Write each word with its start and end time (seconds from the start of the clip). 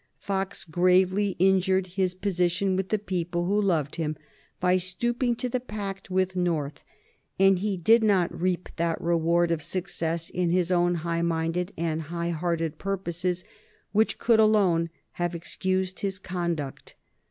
Fox 0.17 0.65
gravely 0.65 1.35
injured 1.37 1.85
his 1.93 2.15
position 2.15 2.75
with 2.75 2.89
the 2.89 2.97
people 2.97 3.45
who 3.45 3.61
loved 3.61 3.97
him 3.97 4.17
by 4.59 4.75
stooping 4.75 5.35
to 5.35 5.47
the 5.47 5.59
pact 5.59 6.09
with 6.09 6.35
North, 6.35 6.83
and 7.39 7.59
he 7.59 7.77
did 7.77 8.03
not 8.03 8.35
reap 8.35 8.69
that 8.77 8.99
reward 8.99 9.51
of 9.51 9.61
success 9.61 10.31
in 10.31 10.49
his 10.49 10.71
own 10.71 10.95
high 11.05 11.21
minded 11.21 11.71
and 11.77 12.01
high 12.09 12.31
hearted 12.31 12.79
purposes 12.79 13.43
which 13.91 14.17
could 14.17 14.39
alone 14.39 14.89
have 15.11 15.35
excused 15.35 15.99
his 15.99 16.17
conduct. 16.17 16.95